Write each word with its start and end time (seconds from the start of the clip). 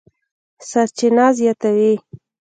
سرچینه 0.69 1.25
زیاتوي 1.37 1.93